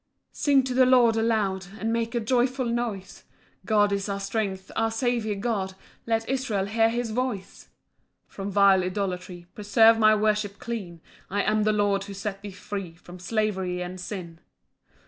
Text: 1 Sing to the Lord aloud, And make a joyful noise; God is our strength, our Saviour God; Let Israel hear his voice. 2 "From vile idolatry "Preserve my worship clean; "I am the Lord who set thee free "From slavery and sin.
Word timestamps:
1 0.29 0.29
Sing 0.33 0.63
to 0.63 0.73
the 0.73 0.87
Lord 0.87 1.15
aloud, 1.15 1.67
And 1.79 1.93
make 1.93 2.15
a 2.15 2.19
joyful 2.19 2.65
noise; 2.65 3.23
God 3.67 3.91
is 3.91 4.09
our 4.09 4.19
strength, 4.19 4.71
our 4.75 4.89
Saviour 4.89 5.35
God; 5.35 5.75
Let 6.07 6.27
Israel 6.27 6.65
hear 6.65 6.89
his 6.89 7.11
voice. 7.11 7.65
2 8.29 8.29
"From 8.33 8.49
vile 8.49 8.81
idolatry 8.83 9.45
"Preserve 9.53 9.99
my 9.99 10.15
worship 10.15 10.57
clean; 10.57 11.01
"I 11.29 11.43
am 11.43 11.65
the 11.65 11.71
Lord 11.71 12.05
who 12.05 12.15
set 12.15 12.41
thee 12.41 12.49
free 12.49 12.95
"From 12.95 13.19
slavery 13.19 13.83
and 13.83 14.01
sin. 14.01 14.39